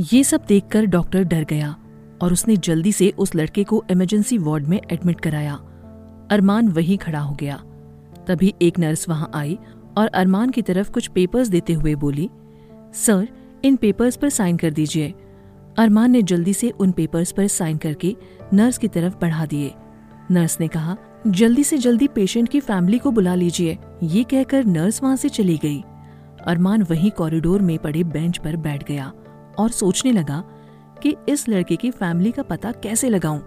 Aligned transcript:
ये 0.00 0.24
सब 0.24 0.44
देखकर 0.48 0.84
डॉक्टर 0.84 1.22
डर 1.22 1.44
गया 1.44 1.74
और 2.22 2.32
उसने 2.32 2.56
जल्दी 2.56 2.92
से 2.92 3.08
उस 3.18 3.34
लड़के 3.34 3.64
को 3.64 3.84
इमरजेंसी 3.90 4.38
वार्ड 4.38 4.66
में 4.66 4.80
एडमिट 4.92 5.20
कराया। 5.20 5.54
अरमान 6.30 6.68
वहीं 6.68 6.98
खड़ा 6.98 7.18
हो 7.18 7.34
गया। 7.34 7.56
तभी 8.26 8.54
एक 8.62 8.78
नर्स 8.78 9.08
वहाँ 9.08 9.30
आई 9.34 9.58
और 9.96 10.06
अरमान 10.06 10.50
की 10.50 10.62
तरफ़ 10.62 10.90
कुछ 10.90 11.08
पेपर्स 11.08 11.48
देते 11.48 11.72
हुए 11.72 11.94
बोली, 11.94 12.30
सर, 12.94 13.28
इन 13.64 13.76
पेपर्स 13.76 14.16
पर 14.16 14.28
साइन 14.28 14.56
कर 14.56 14.70
दीजिए। 14.70 15.14
अरमान 15.78 16.10
ने 16.10 16.22
जल्दी 16.22 16.54
से 16.54 16.70
उन 16.70 16.92
पेपर्स 16.92 17.32
पर 17.32 17.46
साइन 17.46 17.76
करके 17.76 18.16
नर्स 18.52 18.78
की 18.78 18.88
तरफ़ 18.88 19.14
बढ़ा 19.20 19.46
दिए। 19.46 19.74
नर्स 20.30 20.60
ने 20.60 20.68
कहा, 20.68 20.96
जल्दी 21.26 21.64
से 21.64 21.78
जल्दी 21.78 22.06
पेशेंट 22.06 22.48
की 22.48 22.60
फैमिली 22.60 22.98
को 22.98 23.10
बुला 23.10 23.34
लीजिए। 23.34 23.78
ये 24.02 24.22
कहकर 24.22 24.64
नर्स 24.64 25.02
वहाँ 25.02 25.16
से 25.16 25.28
चली 25.28 25.56
गई। 25.56 25.80
अरमान 26.46 26.82
वहीं 26.82 27.10
कॉरिडोर 27.10 27.62
में 27.62 27.78
पड़े 27.78 28.04
बेंच 28.04 28.38
पर 28.38 28.56
बैठ 28.56 28.88
गया। 28.88 29.12
और 29.58 29.70
सोचने 29.70 30.12
लगा 30.12 30.42
कि 31.02 31.16
इस 31.28 31.48
लड़के 31.48 31.76
की 31.76 31.90
फैमिली 31.90 32.32
का 32.32 32.42
पता 32.42 32.72
कैसे 32.72 33.08
लगाऊँ। 33.08 33.42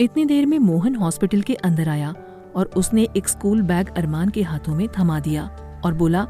इतनी 0.00 0.24
देर 0.24 0.46
में 0.46 0.58
मोहन 0.58 0.94
हॉस्पिटल 0.96 1.40
के 1.40 1.54
अंदर 1.54 1.88
आया 1.88 2.14
और 2.56 2.66
उसने 2.66 3.08
एक 3.16 3.28
स्कूल 3.28 3.62
बैग 3.62 3.88
अरमान 3.88 4.28
के 4.28 4.42
हाथों 4.42 4.74
में 4.74 4.88
थमा 4.88 5.20
दिया 5.20 5.44
और 5.84 5.94
बोला, 5.94 6.26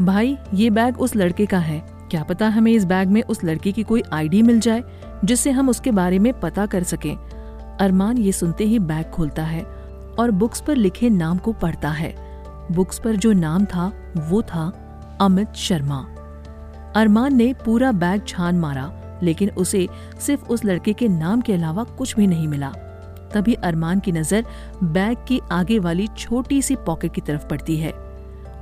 भाई, 0.00 0.36
ये 0.54 0.70
बैग 0.70 1.00
उस 1.00 1.16
लड़के 1.16 1.46
का 1.46 1.58
है। 1.58 1.78
क्या 2.10 2.22
पता 2.22 2.48
हमें 2.48 2.72
इस 2.72 2.84
बैग 2.84 3.08
में 3.08 3.22
उस 3.22 3.44
लड़के 3.44 3.72
की 3.72 3.82
कोई 3.82 4.02
आईडी 4.12 4.42
मिल 4.42 4.60
जाए, 4.60 4.82
जिससे 5.24 5.50
हम 5.50 5.68
उसके 5.68 5.90
बारे 5.90 6.18
में 6.18 6.40
पता 6.40 6.66
कर 6.66 6.82
सकें 6.82 7.16
अरमान 7.80 8.18
ये 8.18 8.32
सुनते 8.32 8.64
ही 8.64 8.78
बैग 8.78 9.06
खोलता 9.06 9.42
है 9.42 9.62
और 10.18 10.30
बुक्स 10.30 10.60
पर 10.60 10.76
लिखे 10.76 11.10
नाम 11.10 11.38
को 11.38 11.52
पढ़ता 11.52 11.90
है। 11.90 12.14
बुक्स 12.72 12.98
पर 12.98 13.16
जो 13.16 13.32
नाम 13.32 13.64
था, 13.64 13.92
वो 14.16 14.42
था 14.42 14.64
अमित 15.20 15.52
शर्मा। 15.54 16.06
अरमान 16.96 17.36
ने 17.36 17.52
पूरा 17.64 17.92
बैग 17.92 18.22
छान 18.28 18.58
मारा, 18.58 18.92
लेकिन 19.22 19.50
उसे 19.50 19.88
सिर्फ़ 20.20 20.48
उस 20.48 20.64
लड़के 20.64 20.92
के 20.92 21.08
नाम 21.08 21.40
के 21.40 21.52
अलावा 21.52 21.84
कुछ 21.84 22.16
भी 22.16 22.26
नहीं 22.26 22.48
मिला। 22.48 22.72
तभी 23.34 23.54
अरमान 23.54 24.00
की 24.00 24.12
नज़र 24.12 24.44
बैग 24.84 25.16
की 25.28 25.40
आगे 25.52 25.78
वाली 25.78 26.06
छोटी 26.18 26.60
सी 26.62 26.76
पॉकेट 26.76 27.14
की 27.14 27.20
तरफ़ 27.20 27.46
पड़ती 27.46 27.76
है। 27.76 27.92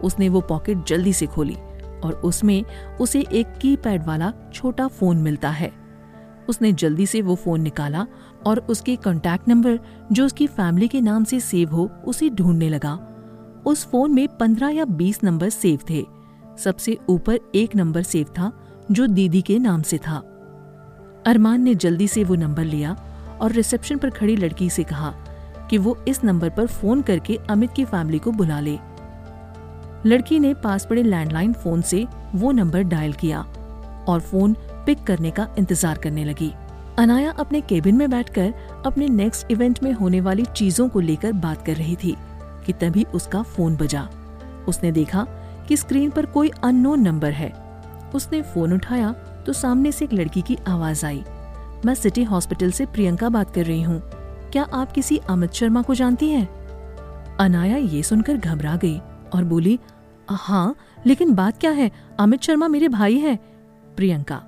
उसने 0.04 0.28
वो 0.28 0.40
पॉकेट 0.40 0.84
जल्दी 0.86 1.12
से 1.12 1.26
खोली 1.26 1.56
और 2.04 2.20
उसमें 2.24 2.64
उसे 3.00 3.24
एक 3.32 3.56
कीपैड 3.58 4.06
वाला 4.06 4.32
छोटा 4.54 4.88
फ़ोन 4.88 5.16
मिलता 5.16 5.50
है। 5.50 5.72
उसने 6.48 6.72
जल्दी 6.72 7.06
से 7.06 7.22
वो 7.22 7.34
फ़ोन 7.34 7.60
निकाला 7.60 8.06
और 8.46 8.58
उसके 8.58 8.96
कॉन्टैक्ट 8.96 9.48
नंबर, 9.48 9.78
जो 10.12 10.26
उसकी 10.26 10.46
फैमिली 10.46 10.88
के 10.88 11.00
नाम 11.00 11.24
से 11.24 11.40
सेव 11.40 11.70
हो, 11.70 11.90
उसे 12.04 12.30
ढूँढने 12.30 12.68
लगा। 12.68 12.98
उस 13.66 13.86
फ़ोन 13.86 14.12
में 14.14 14.28
पंद्रह 14.28 14.68
या 14.68 14.84
बीस 14.84 15.24
नंबर 15.24 15.48
सेव 15.48 15.80
थे। 15.90 16.04
सबसे 16.56 16.96
ऊपर 17.08 17.38
एक 17.54 17.76
नंबर 17.76 18.02
सेव 18.02 18.26
था, 18.28 18.52
जो 18.90 19.06
दीदी 19.06 19.42
के 19.42 19.58
नाम 19.58 19.82
से 19.82 19.98
था। 19.98 20.16
अरमान 21.26 21.62
ने 21.62 21.74
जल्दी 21.74 22.08
से 22.08 22.24
वो 22.24 22.34
नंबर 22.34 22.64
लिया 22.64 22.96
और 23.40 23.52
रिसेप्शन 23.52 23.98
पर 23.98 24.10
खड़ी 24.10 24.36
लड़की 24.36 24.68
से 24.70 24.82
कहा 24.84 25.14
कि 25.70 25.78
वो 25.78 25.96
इस 26.08 26.22
नंबर 26.24 26.50
पर 26.50 26.66
फ़ोन 26.66 27.02
करके 27.02 27.38
अमित 27.50 27.72
की 27.72 27.84
फैमिली 27.84 28.18
को 28.18 28.32
बुला 28.32 28.60
ले। 28.60 28.78
लड़की 30.06 30.38
ने 30.38 30.52
पास 30.54 30.86
पड़े 30.86 31.02
लैंडलाइन 31.02 31.52
फ़ोन 31.52 31.80
से 31.82 32.06
वो 32.34 32.52
नंबर 32.52 32.82
डायल 32.84 33.12
किया 33.14 33.40
और 34.08 34.20
फ़ोन 34.20 34.54
पिक 34.86 35.02
करने 35.04 35.30
का 35.30 35.48
इंतज़ार 35.58 35.98
करने 35.98 36.24
लगी। 36.24 36.52
अनाया 36.98 37.30
अपने 37.30 37.60
केबिन 37.60 37.96
में 37.96 38.08
बैठकर 38.10 38.52
अपने 38.86 39.08
नेक्स्ट 39.08 39.50
इवेंट 39.50 39.82
में 39.82 39.92
होने 39.92 40.20
वाली 40.20 40.44
चीज़ों 40.46 40.88
को 40.88 41.00
लेकर 41.00 41.32
बात 41.34 41.64
कर 41.66 41.76
रही 41.76 41.96
थी 41.96 42.14
कि 42.66 42.72
तभी 42.72 43.04
उसका 43.14 43.42
फ़ोन 43.44 43.76
बजा। 43.76 44.08
उसने 44.68 44.92
देखा 44.92 45.26
कि 45.68 45.76
स्क्रीन 45.76 46.10
पर 46.10 46.26
कोई 46.26 46.50
अननोन 46.64 47.00
नंबर 47.00 47.32
है। 47.32 47.52
उसने 48.14 48.42
फ़ोन 48.42 48.72
उठाया 48.72 49.12
तो 49.46 49.52
सामने 49.52 49.92
से 49.92 50.04
एक 50.04 50.12
लड़की 50.12 50.42
की 50.42 50.56
आवाज़ 50.68 51.06
आई। 51.06 51.24
मैं 51.84 51.94
सिटी 51.94 52.22
हॉस्पिटल 52.24 52.70
से 52.70 52.86
प्रियंका 52.86 53.28
बात 53.28 53.54
कर 53.54 53.64
रही 53.64 53.82
हूँ। 53.82 54.00
क्या 54.52 54.62
आप 54.62 54.92
किसी 54.92 55.16
अमित 55.30 55.52
शर्मा 55.52 55.82
को 55.82 55.94
जानती 55.94 56.30
हैं? 56.30 56.48
अनाया 57.36 57.76
ये 57.76 58.02
सुनकर 58.02 58.36
घबरा 58.36 58.76
गई 58.76 58.98
और 59.34 59.44
बोली 59.44 59.78
हाँ 60.28 60.74
लेकिन 61.06 61.34
बात 61.34 61.58
क्या 61.58 61.70
है? 61.70 61.90
अमित 62.20 62.42
शर्मा 62.42 62.68
मेरे 62.68 62.88
भाई 62.88 63.18
है। 63.18 63.36
प्रियंका, 63.96 64.42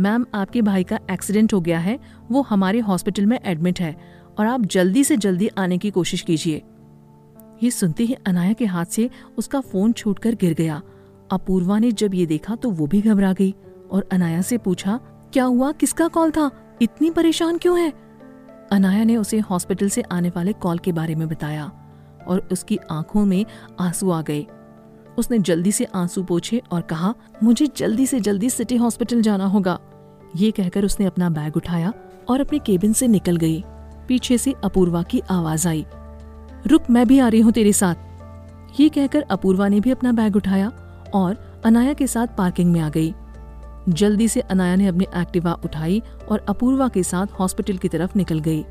मैम, 0.00 0.24
आपके 0.34 0.62
भाई 0.62 0.84
का 0.84 0.98
एक्सीडेंट 1.10 1.54
हो 1.54 1.60
गया 1.60 1.78
है। 1.78 1.98
वो 2.30 2.42
हमारे 2.42 2.78
हॉस्पिटल 2.78 3.26
में 3.26 3.38
एडमिट 3.44 3.80
है 3.80 3.96
और 4.38 4.46
आप 4.46 4.60
जल्दी 4.62 5.04
से 5.04 5.16
जल्दी 5.16 5.48
आने 5.58 5.78
की 5.78 5.90
कोशिश 5.90 6.20
कीजिए। 6.20 6.62
ये 7.62 7.70
सुनते 7.70 8.04
ही 8.04 8.14
अनाया 8.14 8.52
के 8.52 8.64
हाथ 8.64 8.84
से 8.84 9.10
उसका 9.38 9.60
फ़ोन 9.60 9.92
छूटकर 9.92 10.34
गिर 10.34 10.54
गया। 10.54 10.82
अपूर्वा 11.32 11.78
ने 11.78 11.92
जब 11.92 12.14
ये 12.14 12.26
देखा 12.26 12.56
तो 12.56 12.70
वो 12.70 12.86
भी 12.86 13.00
घबरा 13.00 13.32
गई 13.32 13.54
और 13.90 14.08
अनाया 14.12 14.42
से 14.42 14.58
पूछा, 14.58 15.00
क्या 15.32 15.44
हुआ? 15.44 15.72
किसका 15.72 16.08
कॉल 16.08 16.30
था? 16.30 16.50
इतनी 16.82 17.10
परेशान 17.10 17.58
क्यों 17.58 17.80
है? 17.80 17.92
अनाया 18.72 19.04
ने 19.04 19.16
उसे 19.16 19.38
हॉस्पिटल 19.38 19.88
से 19.88 20.02
आने 20.02 20.28
वाले 20.28 20.52
कॉल 20.52 20.78
के 20.78 20.92
बारे 20.92 21.14
में 21.14 21.28
बताया 21.28 21.72
और 22.28 22.48
उसकी 22.52 22.78
आँखों 22.90 23.24
में 23.24 23.46
आँसू 23.80 24.10
आ 24.10 24.22
गए। 24.22 24.46
उसने 25.18 25.38
जल्दी 25.38 25.72
से 25.72 25.84
आँसू 25.84 26.24
पोछे 26.24 26.62
और 26.72 26.80
कहा, 26.80 27.14
मुझे 27.42 27.66
जल्दी 27.76 28.06
से 28.06 28.20
जल्दी 28.20 28.50
सिटी 28.50 28.76
हॉस्पिटल 28.76 29.22
जाना 29.22 29.46
होगा। 29.46 29.80
ये 30.36 30.50
कहकर 30.50 30.84
उसने 30.84 31.06
अपना 31.06 31.30
बैग 31.30 31.56
उठाया 31.56 31.92
और 32.28 32.40
अपने 32.40 32.58
केबिन 32.58 32.92
से 32.92 33.08
निकल 33.08 33.36
गई। 33.36 33.64
पीछे 34.08 34.38
से 34.38 34.54
अपूर्वा 34.64 35.02
की 35.02 35.22
आवाज़ 35.30 35.68
आई। 35.68 35.86
रुक, 36.66 36.82
मैं 36.90 37.06
भी 37.06 37.18
आ 37.18 37.28
रही 37.28 37.40
हूँ 37.40 37.52
तेरे 37.52 37.72
साथ। 37.72 38.80
ये 38.80 38.88
कहकर 38.88 39.22
अपूर्वा 39.30 39.68
ने 39.68 39.80
भी 39.80 39.90
अपना 39.90 40.12
बैग 40.12 40.36
उठाया 40.36 40.70
और 41.14 41.36
अनाया 41.64 41.92
के 41.92 42.06
साथ 42.06 42.26
पार्किंग 42.38 42.72
में 42.72 42.80
आ 42.80 42.88
गई। 42.88 43.12
जल्दी 43.88 44.28
से 44.28 44.40
अनाया 44.40 44.76
ने 44.76 44.86
अपनी 44.86 45.06
एक्टिवा 45.16 45.52
उठाई 45.64 46.02
और 46.30 46.44
अपूर्वा 46.48 46.88
के 46.88 47.02
साथ 47.02 47.26
हॉस्पिटल 47.40 47.76
की 47.76 47.88
तरफ़ 47.88 48.16
निकल 48.16 48.38
गई। 48.38 48.64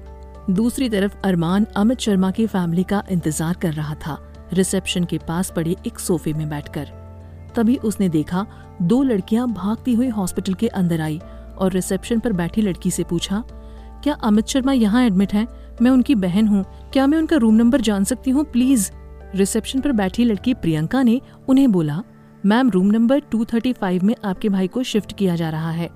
दूसरी 0.50 0.90
तरफ़ 0.90 1.16
अरमान 1.24 1.66
अमित 1.76 2.00
शर्मा 2.00 2.32
की 2.32 2.48
फैमिली 2.48 2.84
का 2.84 3.04
इंतज़ार 3.12 3.54
कर 3.54 3.74
रहा 3.74 3.96
था। 3.96 4.18
रिसेप्शन 4.54 5.04
के 5.04 5.18
पास 5.18 5.52
पड़े 5.56 5.76
एक 5.88 6.00
सोफे 6.00 6.34
में 6.34 6.50
बैठकर। 6.50 6.88
तभी 7.56 7.76
उसने 7.76 8.10
देखा, 8.10 8.46
दो 8.82 9.02
लड़कियाँ 9.04 9.48
भागती 9.48 9.94
हुई 9.94 10.08
हॉस्पिटल 10.10 10.54
के 10.54 10.68
अंदर 10.68 11.02
आई 11.02 11.20
और 11.58 11.72
रिसेप्शन 11.72 12.20
पर 12.20 12.34
बैठी 12.34 12.62
लड़की 12.62 12.92
से 12.92 13.04
पूछा, 13.04 13.44
क्या 14.04 14.14
अमित 14.14 14.48
शर्मा 14.48 14.74
यहाँ 14.74 15.04
एडमिट 15.04 15.34
है? 15.34 15.48
मैं 15.82 15.92
उनकी 15.92 16.16
बहन 16.16 16.48
हूँ। 16.48 16.66
क्या 16.94 17.08
मैं 17.08 17.18
उनका 17.18 17.36
रूम 17.36 17.56
नंबर 17.56 17.82
जान 17.82 18.04
सकती 18.04 18.32
हूँ? 18.32 18.44
प्लीज़ 18.44 18.92
रिसेप्शन 19.36 19.80
पर 19.80 19.92
बैठी 19.92 20.26
लड़की 20.26 20.54
प्रियंका 20.54 21.04
ने 21.04 21.22
उन्हें 21.50 21.72
बोला 21.72 22.04
मैम 22.46 22.70
रूम 22.70 22.88
नंबर 22.88 23.22
235 23.32 24.04
में 24.04 24.16
आपके 24.26 24.50
भाई 24.50 24.68
को 24.68 24.84
शिफ्ट 24.84 25.18
किया 25.18 25.36
जा 25.36 25.50
रहा 25.50 25.72
है। 25.72 25.90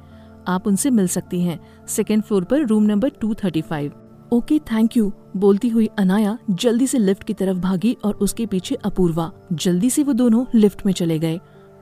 आप 0.47 0.67
उनसे 0.67 0.89
मिल 0.89 1.07
सकती 1.07 1.41
हैं। 1.41 1.59
सेकेंड 1.87 2.23
फ्लोर 2.23 2.43
पर 2.43 2.65
room 2.65 2.83
number 2.83 3.11
235 3.21 3.91
okay 4.33 4.59
thank 4.59 4.97
you 4.97 5.11
बोलती 5.37 5.69
हुई 5.69 5.89
अनाया 5.99 6.37
जल्दी 6.51 6.87
से 6.87 6.97
लिफ्ट 6.97 7.23
की 7.23 7.33
तरफ़ 7.33 7.57
भागी 7.57 7.97
और 8.05 8.13
उसके 8.13 8.45
पीछे 8.45 8.75
अपूर्वा, 8.75 9.31
जल्दी 9.53 9.89
से 9.89 10.03
वो 10.03 10.13
दोनों 10.13 10.45
लिफ्ट 10.55 10.85
में 10.85 10.93
चले 10.93 11.19
गए। 11.19 11.39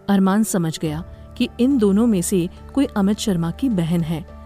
अरमान 0.10 0.44
समझ 0.44 0.80
गया 0.80 1.04
कि 1.38 1.50
इन 1.60 1.78
दोनों 1.78 2.08
में 2.08 2.22
से 2.22 2.50
कोई 2.74 2.86
अमित 2.98 3.18
शर्मा 3.18 3.52
की 3.52 3.70
बहन 3.70 4.02
है। 4.02 4.43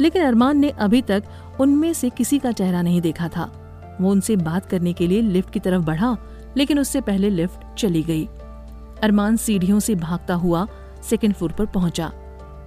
लेकिन 0.00 0.22
अरमान 0.22 0.58
ने 0.58 0.70
अभी 0.70 1.02
तक 1.02 1.24
उनमें 1.60 1.92
से 1.92 2.10
किसी 2.10 2.38
का 2.38 2.52
चेहरा 2.52 2.82
नहीं 2.82 3.00
देखा 3.00 3.28
था। 3.28 3.56
वो 4.00 4.10
उनसे 4.10 4.36
बात 4.36 4.66
करने 4.66 4.92
के 4.92 5.06
लिए 5.06 5.20
लिफ्ट 5.20 5.50
की 5.50 5.60
तरफ़ 5.60 5.82
बढ़ा, 5.82 6.16
लेकिन 6.56 6.78
उससे 6.78 7.00
पहले 7.00 7.30
लिफ्ट 7.30 7.74
चली 7.78 8.02
गई। 8.02 8.26
अरमान 9.02 9.36
सीढ़ियों 9.36 9.80
से 9.80 9.94
भागता 9.94 10.34
हुआ 10.34 10.66
सेकेंड 11.02 11.34
फ्लोर 11.34 11.52
पर 11.52 11.66
पहुँचा 11.66 12.06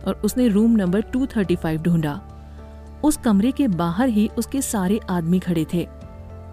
और 0.07 0.21
उसने 0.25 0.47
रूम 0.47 0.71
नंबर 0.71 1.01
235 1.01 1.77
ढूंढा। 1.77 2.21
उस 3.03 3.17
कमरे 3.17 3.51
के 3.51 3.67
बाहर 3.67 4.09
ही 4.09 4.29
उसके 4.38 4.61
सारे 4.61 5.00
आदमी 5.09 5.39
खड़े 5.39 5.65
थे। 5.73 5.83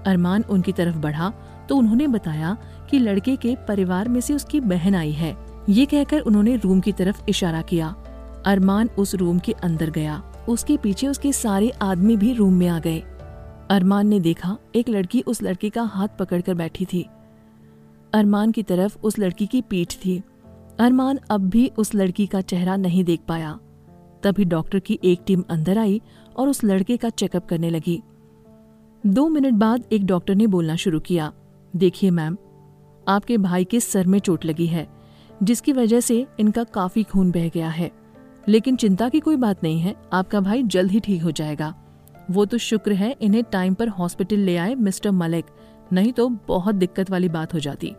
अरमान 0.07 0.45
उनकी 0.51 0.73
तरफ़ 0.73 0.97
बढ़ा 0.97 1.33
तो 1.69 1.77
उन्होंने 1.77 2.07
बताया 2.07 2.57
कि 2.91 2.99
लड़के 2.99 3.37
के 3.37 3.57
परिवार 3.69 4.09
में 4.09 4.21
से 4.21 4.35
उसकी 4.35 4.61
बहन 4.61 4.95
आई 4.95 5.13
है। 5.13 5.37
ये 5.69 5.87
कहकर 5.87 6.21
उन्होंने 6.21 6.57
रूम 6.57 6.81
की 6.81 6.93
तरफ़ 6.93 7.23
इशारा 7.29 7.63
किया। 7.63 7.95
अरमान 8.47 8.89
उस 8.99 9.15
रूम 9.15 9.39
के 9.39 9.53
अंदर 9.53 9.91
गया। 9.91 10.23
उसके 10.51 10.77
पीछे 10.77 11.09
उसके 11.09 11.33
सारे 11.33 11.71
आदमी 11.71 12.17
भी 12.17 12.33
रूम 12.33 12.55
में 12.55 12.69
आ 12.69 12.79
गए। 12.79 12.99
अरमान 13.71 14.07
ने 14.07 14.21
देखा, 14.21 14.57
एक 14.75 14.89
लड़की 14.89 15.21
उस 15.21 15.43
लड़के 15.43 15.71
का 15.71 15.83
हाथ 15.83 16.09
पकड़कर 16.19 16.55
बैठी 16.55 16.85
थी। 16.85 17.07
अरमान 18.13 18.53
की 18.53 18.63
तरफ़ 18.63 18.99
उस 19.03 19.19
लड़की 19.19 19.47
की 19.47 19.63
पीठ 19.63 19.95
थी। 19.95 20.23
अरमान 20.81 21.19
अब 21.31 21.41
भी 21.41 21.71
उस 21.79 21.95
लड़की 21.95 22.27
का 22.27 22.41
चेहरा 22.41 22.77
नहीं 22.77 23.05
देख 23.05 23.21
पाया। 23.29 23.59
तभी 24.23 24.45
डॉक्टर 24.45 24.79
की 24.79 24.99
एक 25.05 25.21
टीम 25.27 25.45
अंदर 25.51 25.79
आई 25.79 26.01
और 26.37 26.49
उस 26.49 26.65
लड़के 26.65 26.97
का 26.97 27.09
चेकअप 27.09 27.47
करने 27.47 27.71
लगी। 27.71 28.03
दो 29.07 29.29
मिनट 29.29 29.55
बाद 29.55 29.85
एक 29.93 30.07
डॉक्टर 30.07 30.35
ने 30.35 30.47
बोलना 30.47 30.77
शुरू 30.77 31.01
किया। 31.01 31.33
देखिए 31.77 32.11
मैम, 32.11 32.37
आपके 33.09 33.39
भाई 33.39 33.65
के 33.65 33.81
सर 33.81 34.07
में 34.07 34.19
चोट 34.19 34.45
लगी 34.45 34.67
है, 34.67 34.89
जिसकी 35.43 35.73
वजह 35.73 36.01
से 36.01 36.27
इनका 36.41 36.65
काफ़ी 36.65 37.03
खून 37.03 37.31
बह 37.31 37.49
गया 37.49 37.69
है। 37.69 38.00
लेकिन 38.51 38.77
चिंता 38.77 39.09
की 39.09 39.21
कोई 39.21 39.37
बात 39.37 39.63
नहीं 39.63 39.81
है, 39.81 39.95
आपका 40.13 40.41
भाई 40.41 40.63
जल्द 40.63 40.91
ही 40.91 41.01
ठीक 41.01 41.23
हो 41.23 41.31
जाएगा। 41.31 41.75
वो 42.31 42.45
तो 42.45 42.59
शुक्र 42.59 42.93
है, 42.93 43.17
इन्हें 43.21 43.45
टाइम 43.53 43.75
पर 43.75 43.89
हॉस्पिटल 43.89 44.37
ले 44.37 44.57
आए 44.57 44.75
मिस्टर 44.75 45.11
मलिक, 45.11 45.45
नहीं 45.93 46.13
तो 46.13 46.29
बहुत 46.29 46.75
दिक्कत 46.75 47.11
वाली 47.11 47.29
बात 47.29 47.55
हो 47.55 47.59
जाती। 47.59 47.95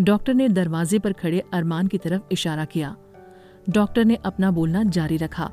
डॉक्टर 0.00 0.34
ने 0.34 0.48
दरवाजे 0.48 0.98
पर 0.98 1.12
खड़े 1.12 1.44
अरमान 1.52 1.86
की 1.86 1.98
तरफ़ 1.98 2.22
इशारा 2.32 2.64
किया। 2.64 2.96
डॉक्टर 3.70 4.04
ने 4.04 4.14
अपना 4.14 4.50
बोलना 4.50 4.82
जारी 4.82 5.16
रखा। 5.16 5.50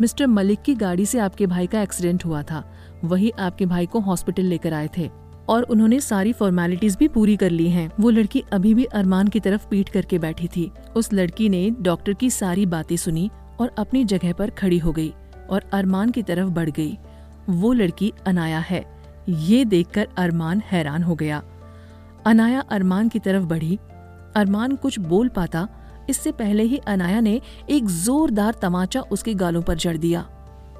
मिस्टर 0.00 0.26
मलिक 0.26 0.62
की 0.62 0.74
गाड़ी 0.74 1.06
से 1.06 1.18
आपके 1.18 1.46
भाई 1.46 1.66
का 1.66 1.82
एक्सीडेंट 1.82 2.24
हुआ 2.24 2.42
था। 2.42 2.72
वही 3.04 3.30
आपके 3.30 3.66
भाई 3.66 3.86
को 3.86 4.00
हॉस्पिटल 4.00 4.42
लेकर 4.42 4.72
आए 4.72 4.88
थे। 4.98 5.10
और 5.48 5.62
उन्होंने 5.62 6.00
सारी 6.00 6.32
फॉर्मेलिटीज 6.32 6.96
भी 6.96 7.08
पूरी 7.08 7.36
कर 7.36 7.50
ली 7.50 7.70
हैं। 7.70 7.92
वो 8.00 8.10
लड़की 8.10 8.44
अभी 8.52 8.74
भी 8.74 8.84
अरमान 8.84 9.28
की 9.28 9.40
तरफ़ 9.40 9.68
पीट 9.68 9.88
करके 9.88 10.18
बैठी 10.18 10.48
थी। 10.48 10.72
उस 10.96 11.12
लड़की 11.12 11.48
ने 11.48 11.70
डॉक्टर 11.70 12.12
की 12.12 12.30
सारी 12.30 12.66
बातें 12.66 12.96
सुनी 12.96 13.30
और 13.60 13.74
अपनी 13.78 14.04
जगह 14.04 14.32
पर 14.32 14.50
खड़ी 14.50 14.78
हो 14.78 14.92
गई 14.92 15.12
और 15.50 15.64
अरमान 15.72 16.10
की 16.10 16.22
तरफ़ 16.22 16.48
बढ़ 16.48 16.70
गई। 16.70 16.98
वो 17.48 17.72
लड़की 17.72 18.12
अनाया 18.26 18.58
है। 18.58 18.84
ये 19.28 19.64
देखकर 19.64 20.08
अरमान 20.16 20.60
हैरान 20.60 21.02
हो 21.02 21.14
गया। 21.14 21.42
अनाया 22.26 22.60
अरमान 22.60 23.08
की 23.08 23.18
तरफ़ 23.18 23.44
बढ़ी। 23.44 23.78
अरमान 24.36 24.76
कुछ 24.76 24.98
बोल 24.98 25.28
पाता। 25.28 25.68
इससे 26.10 26.32
पहले 26.32 26.62
ही 26.62 26.76
अनाया 26.76 27.20
ने 27.20 27.40
एक 27.70 27.86
जोरदार 27.86 28.54
तमाचा 28.62 29.00
उसके 29.00 29.34
गालों 29.34 29.62
पर 29.62 29.76
जड़ 29.76 29.96
दिया। 29.96 30.20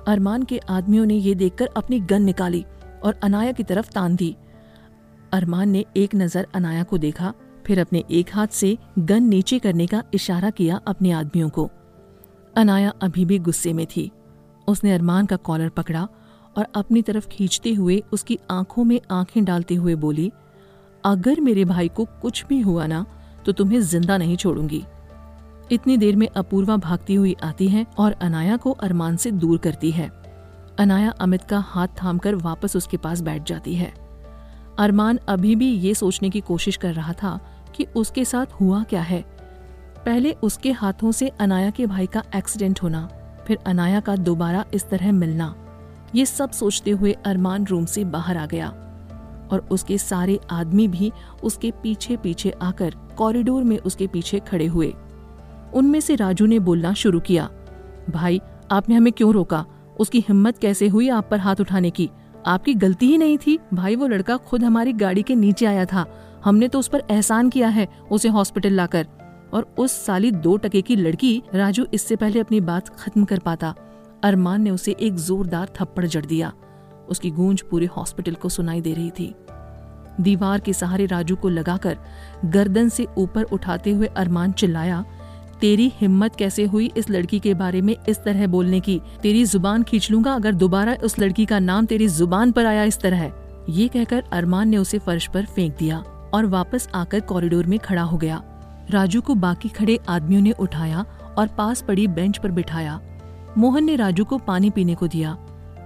अरमान 0.08 0.42
के 0.42 0.58
आदमियों 0.58 1.06
ने 1.06 1.14
ये 1.14 1.34
देखकर 1.34 1.68
अपनी 1.76 2.00
गन 2.00 2.22
निकाली 2.22 2.64
और 3.04 3.20
अनाया 3.22 3.52
की 3.52 3.62
तरफ़ 3.62 3.90
तान 3.90 4.16
दी। 4.16 4.36
अरमान 5.32 5.68
ने 5.68 5.84
एक 5.96 6.14
नज़र 6.14 6.46
अनाया 6.54 6.82
को 6.82 6.98
देखा, 6.98 7.32
फिर 7.66 7.80
अपने 7.80 8.04
एक 8.10 8.30
हाथ 8.34 8.46
से 8.46 8.76
गन 8.98 9.22
नीचे 9.22 9.58
करने 9.58 9.86
का 9.86 10.02
इशारा 10.14 10.50
किया 10.50 10.80
अपने 10.86 11.10
आदमियों 11.10 11.48
को। 11.48 11.70
अनाया 12.58 12.92
अभी 13.02 13.24
भी 13.24 13.38
गुस्से 13.38 13.72
में 13.72 13.86
थी। 13.86 14.10
उसने 14.68 14.92
अरमान 14.92 15.26
का 15.26 15.36
कॉलर 15.38 15.68
पकड़ा 15.68 16.06
और 16.56 16.66
अपनी 16.74 17.02
तरफ़ 17.02 17.28
खींचते 17.28 17.72
हुए 17.74 18.02
उसकी 18.12 18.38
आँखों 18.50 18.84
में 18.84 19.00
आँखें 19.10 19.44
डालते 19.44 19.74
हुए 19.74 19.94
बोली, 19.94 20.30
अगर 21.04 21.40
मेरे 21.40 21.64
भाई 21.64 21.88
को 21.88 22.04
कुछ 22.22 22.44
भी 22.46 22.60
हुआ 22.60 22.86
ना 22.86 23.04
तो 23.46 23.52
तुम्हें 23.52 23.80
ज़िंदा 23.80 24.16
नहीं 24.16 24.36
छोड़ूँगी। 24.36 24.84
इतनी 25.72 25.96
देर 25.96 26.16
में 26.16 26.26
अपूर्वा 26.28 26.76
भागती 26.76 27.14
हुई 27.14 27.36
आती 27.44 27.68
है 27.68 27.86
और 27.98 28.12
अनाया 28.12 28.56
को 28.56 28.70
अरमान 28.72 29.16
से 29.16 29.30
दूर 29.30 29.58
करती 29.58 29.90
है। 29.90 30.10
अनाया 30.78 31.10
अमित 31.10 31.42
का 31.42 31.58
हाथ 31.58 31.88
थामकर 32.02 32.34
वापस 32.36 32.76
उसके 32.76 32.96
पास 32.96 33.20
बैठ 33.20 33.48
जाती 33.48 33.74
है। 33.74 33.92
अरमान 34.78 35.18
अभी 35.28 35.56
भी 35.56 35.70
ये 35.70 35.94
सोचने 35.94 36.30
की 36.30 36.40
कोशिश 36.42 36.76
कर 36.76 36.94
रहा 36.94 37.12
था 37.12 37.38
कि 37.76 37.86
उसके 37.96 38.24
साथ 38.24 38.60
हुआ 38.60 38.82
क्या 38.82 39.02
है। 39.02 39.24
पहले 40.08 40.30
उसके 40.32 40.70
हाथों 40.72 41.10
से 41.12 41.28
अनाया 41.28 41.70
के 41.70 41.86
भाई 41.86 42.06
का 42.06 42.22
एक्सीडेंट 42.36 42.82
होना, 42.82 43.08
फिर 43.46 43.58
अनाया 43.66 44.00
का 44.00 44.14
दोबारा 44.16 44.64
इस 44.74 44.88
तरह 44.88 45.12
मिलना। 45.12 45.54
ये 46.14 46.26
सब 46.26 46.50
सोचते 46.50 46.90
हुए 46.90 47.12
अरमान 47.26 47.66
रूम 47.66 47.84
से 47.84 48.04
बाहर 48.04 48.36
आ 48.36 48.46
गया 48.46 48.68
और 49.52 49.68
उसके 49.70 49.98
सारे 49.98 50.38
आदमी 50.50 50.88
भी 50.88 51.12
उसके 51.42 51.70
पीछे 51.82 52.16
पीछे 52.16 52.50
आकर 52.50 52.94
कॉरिडोर 53.18 53.64
में 53.64 53.78
उसके 53.78 54.06
पीछे 54.06 54.38
खड़े 54.38 54.66
हुए। 54.66 54.94
उनमें 55.74 56.00
से 56.00 56.14
राजू 56.14 56.46
ने 56.46 56.58
बोलना 56.58 56.94
शुरू 56.94 57.20
किया, 57.20 57.48
भाई, 58.10 58.40
आपने 58.70 58.94
हमें 58.94 59.12
क्यों 59.12 59.32
रोका? 59.32 59.64
उसकी 60.00 60.20
हिम्मत 60.20 60.58
कैसे 60.58 60.88
हुई 60.88 61.08
आप 61.08 61.28
पर 61.30 61.38
हाथ 61.38 61.60
उठाने 61.60 61.90
की? 61.90 62.10
आपकी 62.46 62.74
गलती 62.74 63.06
ही 63.06 63.18
नहीं 63.18 63.38
थी। 63.38 63.58
भाई, 63.74 63.96
वो 63.96 64.06
लड़का 64.06 64.36
खुद 64.36 64.64
हमारी 64.64 64.92
गाड़ी 64.92 65.22
के 65.22 65.34
नीचे 65.34 65.66
आया 65.66 65.84
था। 65.84 66.06
हमने 66.44 66.68
तो 66.68 66.78
उस 66.78 66.88
पर 66.88 67.02
एहसान 67.10 67.50
किया 67.50 67.68
है, 67.68 67.88
उसे 68.10 68.28
हॉस्पिटल 68.28 68.72
लाकर। 68.72 69.06
और 69.54 69.66
उस 69.78 69.92
साली 70.06 70.30
दो 70.30 70.56
टके 70.56 70.82
की 70.82 70.96
लड़की 70.96 71.42
राजू 71.54 71.86
इससे 71.94 72.16
पहले 72.16 72.40
अपनी 72.40 72.60
बात 72.60 72.88
खत्म 72.88 73.24
कर 73.24 73.38
पाता। 73.38 73.74
अरमान 74.24 74.62
ने 74.62 74.70
उसे 74.70 74.96
एक 75.00 75.16
जोरदार 75.16 75.68
थप्पड़ 75.76 76.06
जड़ 76.06 76.24
दिया। 76.26 76.52
उसकी 77.08 77.30
गूंज 77.30 77.62
पूरे 77.62 77.86
हॉस्पिटल 77.86 78.34
को 78.34 78.48
सुनाई 78.48 78.80
दे 78.80 78.94
रही 78.94 79.10
थी। 79.10 79.34
दीवार 80.20 80.60
के 80.60 80.72
सहारे 80.72 81.06
राजू 81.06 81.36
को 81.36 81.48
लगाकर 81.48 81.98
गर्दन 82.44 82.88
से 82.88 83.06
ऊपर 83.18 83.42
उठाते 83.42 83.90
हुए 83.90 84.06
अरमान 84.06 84.52
चिल्लाया, 84.52 85.04
तेरी 85.60 85.92
हिम्मत 85.94 86.36
कैसे 86.36 86.64
हुई 86.64 86.90
इस 86.96 87.10
लड़की 87.10 87.38
के 87.40 87.54
बारे 87.54 87.80
में 87.82 87.94
इस 88.08 88.18
तरह 88.18 88.46
बोलने 88.46 88.80
की? 88.80 89.00
तेरी 89.22 89.44
ज़ुबान 89.44 89.82
खींच 89.82 90.10
लूँगा 90.10 90.34
अगर 90.34 90.52
दोबारा 90.54 90.96
उस 91.04 91.18
लड़की 91.18 91.46
का 91.46 91.58
नाम 91.58 91.86
तेरी 91.86 92.08
ज़ुबान 92.08 92.52
पर 92.52 92.66
आया 92.66 92.84
इस 92.84 93.00
तरह? 93.00 93.32
ये 93.68 93.88
कहकर 93.88 94.24
अरमान 94.32 94.68
ने 94.68 94.76
उसे 94.76 94.98
फर्श 94.98 95.26
पर 95.26 95.44
फेंक 95.46 95.76
दिया 95.78 95.98
और 96.34 96.46
वापस 96.46 96.88
आकर 96.94 97.20
कॉरिडोर 97.20 97.66
में 97.66 97.78
खड़ा 97.78 98.02
हो 98.02 98.16
गया। 98.16 98.42
राजू 98.90 99.20
को 99.20 99.34
बाकी 99.34 99.68
खड़े 99.68 99.98
आदमियों 100.08 100.40
ने 100.42 100.50
उठाया 100.50 101.04
और 101.38 101.48
पास 101.48 101.82
पड़ी 101.82 102.06
बेंच 102.06 102.38
पर 102.38 102.50
बिठाया। 102.50 103.00
मोहन 103.58 103.84
ने 103.84 103.96
राजू 103.96 104.24
को 104.24 104.38
पानी 104.38 104.70
पीने 104.70 104.94
को 104.94 105.06
दिया 105.06 105.32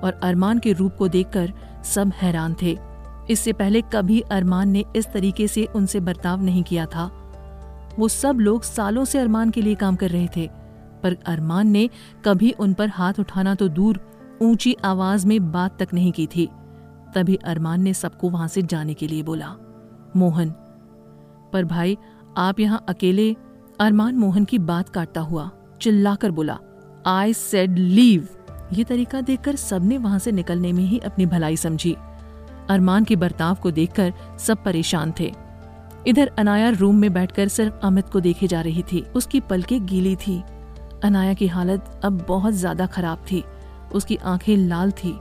और 0.05 0.21
अरमान 0.23 0.59
के 0.59 0.73
रूप 0.73 0.97
को 0.97 1.09
देखकर 1.09 1.53
सब 1.85 2.13
हैरान 2.15 2.55
थे। 2.63 2.77
इससे 3.31 3.53
पहले 3.53 3.83
कभी 3.93 4.21
अरमान 4.21 4.69
ने 4.69 4.85
इस 4.97 5.07
तरीके 5.07 5.49
से 5.49 5.65
उनसे 5.67 6.01
बर्ताव 6.01 6.43
नहीं 6.43 6.63
किया 6.63 6.87
था। 6.87 7.11
वो 7.99 8.09
सब 8.09 8.39
लोग 8.41 8.63
सालों 8.63 9.05
से 9.05 9.19
अरमान 9.19 9.51
के 9.51 9.63
लिए 9.63 9.75
काम 9.75 9.97
कर 9.97 10.11
रहे 10.11 10.29
थे, 10.37 10.49
पर 11.03 11.17
अरमान 11.27 11.69
ने 11.69 11.89
कभी 12.25 12.51
उन 12.51 12.75
पर 12.75 12.89
हाथ 12.89 13.21
उठाना 13.21 13.55
तो 13.55 13.69
दूर, 13.69 14.01
ऊँची 14.43 14.77
आवाज़ 14.85 15.27
में 15.27 15.53
बात 15.53 15.79
तक 15.83 15.95
नहीं 15.95 16.13
की 16.13 16.27
थी। 16.27 16.49
तभी 17.15 17.37
अरमान 17.37 17.83
ने 17.83 17.95
सबको 17.95 18.31
वहाँ 18.31 18.49
से 18.49 18.63
जाने 18.63 18.95
के 18.95 19.07
लिए 19.07 19.23
बोला, 19.23 19.55
मोहन, 20.17 20.51
पर 21.53 21.65
भाई 21.65 21.97
आप 22.39 22.61
यहाँ 22.61 22.85
अकेले 22.89 23.35
अरमान 23.81 24.15
मोहन 24.17 24.45
की 24.45 24.59
बात 24.59 24.89
काटता 24.89 25.21
हुआ 25.21 25.51
चिल्लाकर 25.83 26.31
बोला 26.31 26.59
आई 27.07 27.33
सेड 27.35 27.79
लीव 27.79 28.29
ये 28.73 28.85
तरीका 28.85 29.21
देखकर 29.21 29.57
सबने 29.57 29.99
वहाँ 29.99 30.19
से 30.19 30.33
निकलने 30.33 30.73
में 30.73 30.83
ही 30.85 30.99
अपनी 30.99 31.27
भलाई 31.27 31.57
समझी। 31.57 31.95
अरमान 32.71 33.05
के 33.05 33.17
बर्ताव 33.17 33.55
को 33.55 33.71
देखकर 33.71 34.13
सब 34.41 34.63
परेशान 34.65 35.13
थे। 35.21 35.31
इधर 36.07 36.31
अनाया 36.39 36.69
रूम 36.71 36.97
में 36.97 37.13
बैठकर 37.13 37.49
सिर्फ़ 37.49 37.87
अमित 37.87 38.09
को 38.09 38.21
देखे 38.21 38.47
जा 38.47 38.61
रही 38.61 38.83
थी। 38.83 39.01
उसकी 39.17 39.41
पलके 39.41 39.79
गीली 39.81 40.15
थी। 40.17 40.41
अनाया 41.05 41.35
की 41.35 41.47
हालत 41.47 42.01
अब 42.05 42.25
बहुत 42.29 42.55
ज़्यादा 42.55 42.87
खराब 42.87 43.25
थी। 43.31 43.43
उसकी 43.95 44.17
आँखें 44.17 44.57
लाल 44.57 44.91
थी। 44.95 45.13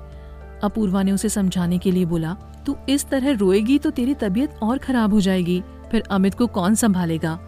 अपूर्वा 0.63 1.03
ने 1.03 1.11
उसे 1.11 1.29
समझाने 1.29 1.77
के 1.77 1.91
लिए 1.91 2.05
बोला, 2.05 2.33
तू 2.65 2.75
इस 2.89 3.07
तरह 3.09 3.31
रोएगी 3.31 3.77
तो 3.79 3.89
तेरी 3.89 4.13
तबीयत 4.13 4.59
और 4.63 4.77
खराब 4.77 5.13
हो 5.13 5.21
जाएगी। 5.21 5.61
फिर 5.91 6.03
अमित 6.11 6.33
को 6.33 6.47
कौन 6.47 6.75
संभालेगा? 6.75 7.39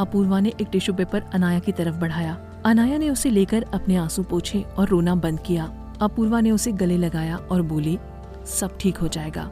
अपूर्वा 0.00 0.40
ने 0.40 0.52
एक 0.60 0.68
टिश्यू 0.72 0.94
पेपर 0.94 1.22
अनाया 1.34 1.58
की 1.58 1.72
तरफ़ 1.72 1.96
बढ़ाया। 1.96 2.38
अनाया 2.64 2.98
ने 2.98 3.10
उसे 3.10 3.30
लेकर 3.30 3.62
अपने 3.74 3.96
आँसू 3.96 4.22
पोछे 4.22 4.60
और 4.78 4.88
रोना 4.88 5.14
बंद 5.14 5.40
किया। 5.40 5.64
अपूर्वा 6.00 6.40
ने 6.40 6.50
उसे 6.50 6.72
गले 6.72 6.96
लगाया 6.96 7.36
और 7.36 7.62
बोली, 7.62 7.98
सब 8.46 8.76
ठीक 8.80 8.96
हो 8.96 9.08
जाएगा। 9.08 9.42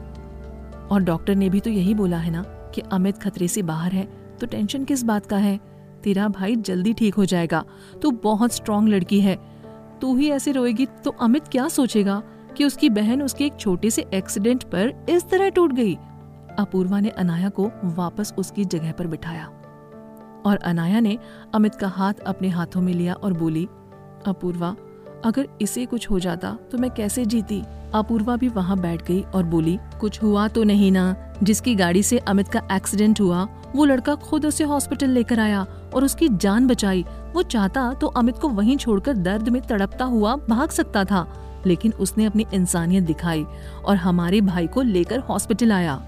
और 0.91 1.03
डॉक्टर 1.03 1.35
ने 1.35 1.49
भी 1.49 1.59
तो 1.59 1.69
यही 1.69 1.93
बोला 1.93 2.17
है 2.17 2.31
ना 2.31 2.41
कि 2.75 2.81
अमित 2.81 3.17
खतरे 3.17 3.47
से 3.47 3.61
बाहर 3.61 3.91
है 3.91 4.07
तो 4.39 4.47
टेंशन 4.47 4.83
किस 4.85 5.03
बात 5.03 5.25
का 5.25 5.37
है? 5.37 5.59
तेरा 6.03 6.27
भाई 6.27 6.55
जल्दी 6.55 6.93
ठीक 6.93 7.15
हो 7.15 7.25
जाएगा। 7.25 7.63
तू 8.01 8.11
बहुत 8.11 8.53
स्ट्रांग 8.53 8.89
लड़की 8.89 9.21
है। 9.21 9.37
तू 10.01 10.15
ही 10.17 10.29
ऐसे 10.29 10.51
रोएगी 10.51 10.85
तो 10.85 11.11
अमित 11.11 11.47
क्या 11.47 11.67
सोचेगा 11.67 12.21
कि 12.57 12.65
उसकी 12.65 12.89
बहन 12.89 13.21
उसके 13.21 13.45
एक 13.45 13.57
छोटे 13.59 13.89
से 13.89 14.05
एक्सीडेंट 14.13 14.63
पर 14.63 15.05
इस 15.09 15.29
तरह 15.29 15.49
टूट 15.49 15.73
गई? 15.73 15.97
अपूर्वा 16.59 16.99
ने 16.99 17.09
अनाया 17.09 17.49
को 17.49 17.71
वापस 17.83 18.33
उसकी 18.37 18.65
जगह 18.65 18.91
पर 18.91 19.07
बिठाया। 19.07 19.49
और 20.45 20.57
अनाया 20.57 20.99
ने 20.99 21.17
अमित 21.55 21.75
का 21.75 21.87
हाथ 21.87 22.13
अपने 22.13 22.49
हाथों 22.49 22.81
में 22.81 22.93
लिया 22.93 23.13
और 23.13 23.33
बोली, 23.33 23.67
अपूर्वा, 24.27 24.75
अगर 25.25 25.47
इसे 25.61 25.85
कुछ 25.85 26.09
हो 26.09 26.19
जाता 26.19 26.57
तो 26.71 26.77
मैं 26.77 26.91
कैसे 26.91 27.25
जीती? 27.25 27.63
अपूर्वा 27.93 28.35
भी 28.35 28.47
वहाँ 28.47 28.79
बैठ 28.79 29.05
गई 29.07 29.21
और 29.21 29.43
बोली, 29.43 29.79
कुछ 30.01 30.23
हुआ 30.23 30.47
तो 30.47 30.63
नहीं 30.63 30.91
ना। 30.91 31.15
जिसकी 31.43 31.75
गाड़ी 31.75 32.03
से 32.03 32.17
अमित 32.17 32.47
का 32.47 32.61
एक्सीडेंट 32.71 33.21
हुआ, 33.21 33.47
वो 33.75 33.85
लड़का 33.85 34.15
खुद 34.15 34.45
उसे 34.45 34.63
हॉस्पिटल 34.63 35.09
लेकर 35.09 35.39
आया 35.39 35.65
और 35.95 36.03
उसकी 36.03 36.29
जान 36.29 36.67
बचाई। 36.67 37.05
वो 37.33 37.43
चाहता 37.43 37.93
तो 37.93 38.07
अमित 38.07 38.37
को 38.37 38.49
वहीं 38.49 38.77
छोड़कर 38.77 39.13
दर्द 39.13 39.49
में 39.49 39.61
तड़पता 39.61 40.05
हुआ 40.05 40.35
भाग 40.35 40.69
सकता 40.69 41.03
था, 41.05 41.27
लेकिन 41.65 41.93
उसने 41.93 42.25
अपनी 42.25 42.45
इंसानियत 42.53 43.03
दिखाई 43.03 43.45
और 43.85 43.95
हमारे 43.95 44.41
भाई 44.41 44.67
को 44.67 44.81
लेकर 44.81 45.19
हॉस्पिटल 45.19 45.71
आया। 45.71 46.01